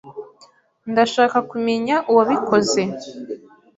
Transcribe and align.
Ndashaka 0.91 1.37
kumenya 1.49 1.95
uwabikoze. 2.11 2.83